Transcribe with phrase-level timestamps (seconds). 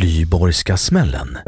[0.00, 1.38] Flyborgska smällen.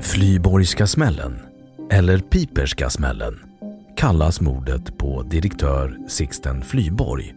[0.00, 1.38] Flyborgska smällen,
[1.90, 3.38] eller Piperska smällen,
[3.96, 7.34] kallas mordet på direktör Sixten Flyborg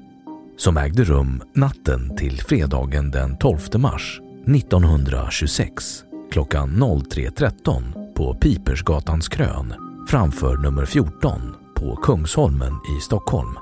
[0.58, 9.74] som ägde rum natten till fredagen den 12 mars 1926 klockan 03.13 på Pipersgatans krön
[10.10, 13.56] framför nummer 14 på Kungsholmen i Stockholm.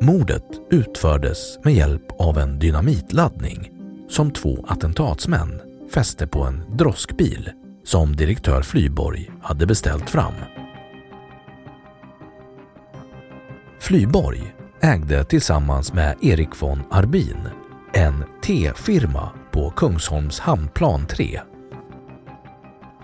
[0.00, 3.70] Mordet utfördes med hjälp av en dynamitladdning
[4.08, 5.60] som två attentatsmän
[5.94, 7.50] fäste på en droskbil
[7.84, 10.34] som direktör Flyborg hade beställt fram.
[13.80, 17.48] Flyborg ägde tillsammans med Erik von Arbin
[17.92, 21.40] en T-firma på Kungsholms hamnplan 3.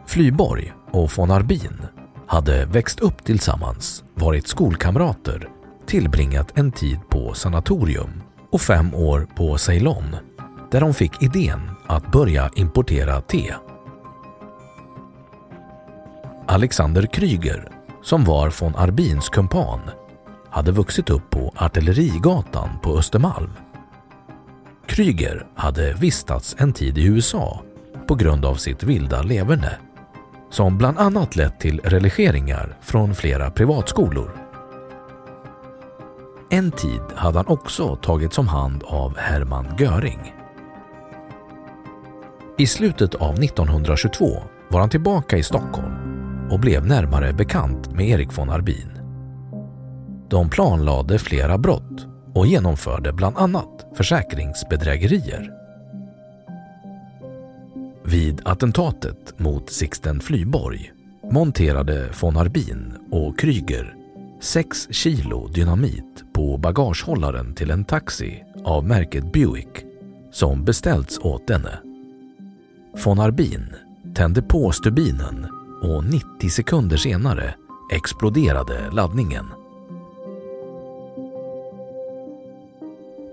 [0.07, 1.87] Flyborg och von Arbin
[2.27, 5.49] hade växt upp tillsammans, varit skolkamrater,
[5.87, 8.23] tillbringat en tid på sanatorium
[8.53, 10.17] och fem år på Ceylon
[10.71, 13.55] där de fick idén att börja importera te.
[16.47, 17.69] Alexander Kryger,
[18.03, 19.81] som var von Arbins kumpan,
[20.51, 23.51] hade vuxit upp på Artillerigatan på Östermalm
[24.89, 27.63] Kryger hade vistats en tid i USA
[28.07, 29.79] på grund av sitt vilda leverne
[30.51, 34.31] som bland annat lett till religeringar från flera privatskolor.
[36.51, 40.35] En tid hade han också tagits om hand av Hermann Göring.
[42.59, 45.95] I slutet av 1922 var han tillbaka i Stockholm
[46.51, 48.93] och blev närmare bekant med Erik von Arbin.
[50.31, 55.53] De planlade flera brott och genomförde bland annat försäkringsbedrägerier.
[58.05, 60.93] Vid attentatet mot Sixten Flyborg
[61.31, 63.95] monterade von Arbin och Kryger
[64.41, 69.85] 6 kilo dynamit på bagagehållaren till en taxi av märket Buick
[70.33, 71.79] som beställts åt denne.
[73.05, 73.75] Von Arbin
[74.15, 75.47] tände på stubinen
[75.83, 77.55] och 90 sekunder senare
[77.93, 79.47] exploderade laddningen.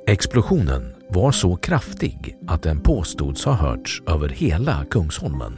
[0.08, 5.58] Explosionen var så kraftig att den påstods ha hörts över hela Kungsholmen.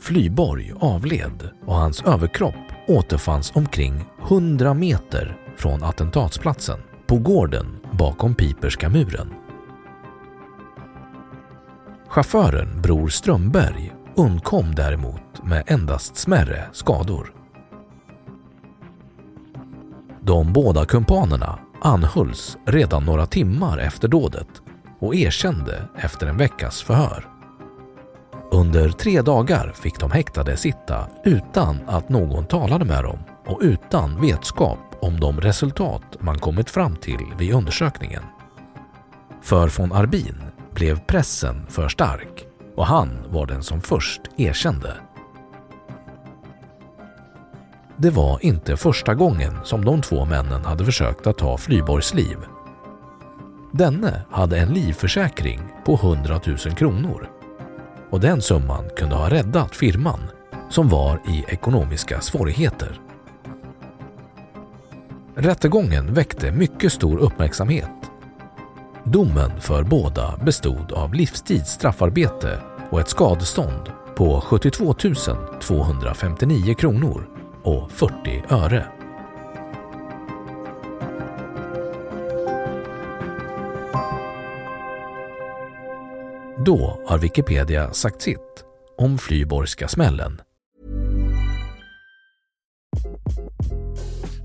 [0.00, 2.54] Flyborg avled och hans överkropp
[2.88, 9.34] återfanns omkring 100 meter från attentatsplatsen på gården bakom Piperska muren.
[12.08, 17.34] Chauffören Bror Strömberg undkom däremot med endast smärre skador.
[20.20, 24.48] De båda kumpanerna anhölls redan några timmar efter dådet
[24.98, 27.28] och erkände efter en veckas förhör.
[28.52, 34.20] Under tre dagar fick de häktade sitta utan att någon talade med dem och utan
[34.20, 38.22] vetskap om de resultat man kommit fram till vid undersökningen.
[39.42, 40.36] För von Arbin
[40.74, 42.44] blev pressen för stark
[42.76, 44.94] och han var den som först erkände.
[47.96, 52.36] Det var inte första gången som de två männen hade försökt att ta Flyborgs liv.
[53.72, 57.30] Denne hade en livförsäkring på 100 000 kronor
[58.10, 60.20] och den summan kunde ha räddat firman
[60.70, 63.00] som var i ekonomiska svårigheter.
[65.34, 67.90] Rättegången väckte mycket stor uppmärksamhet.
[69.04, 72.58] Domen för båda bestod av livstids straffarbete
[72.90, 74.94] och ett skadestånd på 72
[75.60, 78.86] 259 kronor och 40 öre.
[86.66, 88.64] Då har Wikipedia sagt sitt
[88.98, 90.40] om Flyborgska smällen.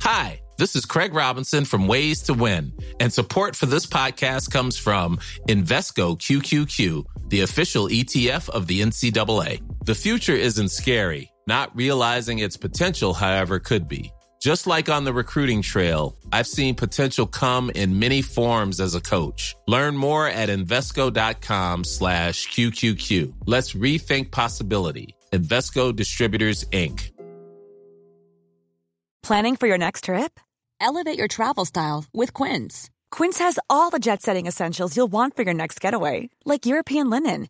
[0.04, 4.80] Hi, this is Craig Robinson from Ways to Win, and support for this podcast comes
[4.80, 9.62] from Invesco QQQ, the official ETF of the NCAA.
[9.86, 11.30] The future isn't scary.
[11.50, 14.14] Not realizing its potential, however, could be.
[14.40, 19.02] Just like on the recruiting trail, I've seen potential come in many forms as a
[19.02, 19.56] coach.
[19.68, 23.34] Learn more at Invesco.com slash QQQ.
[23.48, 25.16] Let's rethink possibility.
[25.34, 27.12] Invesco Distributors, Inc.
[29.24, 30.40] Planning for your next trip?
[30.80, 32.92] Elevate your travel style with Quince.
[33.10, 37.10] Quince has all the jet setting essentials you'll want for your next getaway, like European
[37.10, 37.50] linen,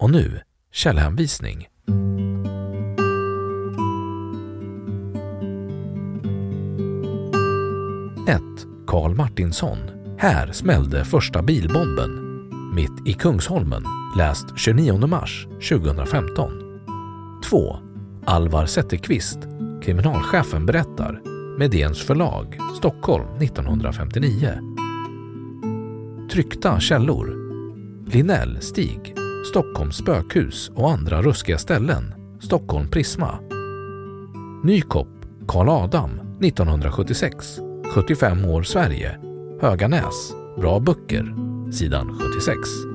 [0.00, 0.40] Och nu
[0.72, 1.70] källhänvisning.
[8.90, 9.78] Karl Martinsson.
[10.18, 12.10] Här smällde första bilbomben.
[12.74, 13.84] Mitt i Kungsholmen.
[14.16, 16.50] Läst 29 mars 2015.
[17.44, 17.76] 2.
[18.24, 19.38] Alvar Zetterqvist.
[19.82, 21.20] Kriminalchefen berättar.
[21.58, 24.58] Medens förlag, Stockholm 1959.
[26.32, 27.36] Tryckta källor.
[28.12, 29.19] Linell, Stig.
[29.44, 32.14] Stockholms spökhus och andra ruskiga ställen.
[32.40, 33.38] Stockholm Prisma.
[34.64, 35.08] Nykopp,
[35.48, 36.10] Karl Adam,
[36.42, 37.58] 1976.
[37.94, 39.18] 75 år Sverige.
[39.60, 40.32] Höganäs.
[40.56, 41.34] Bra böcker.
[41.72, 42.89] Sidan 76.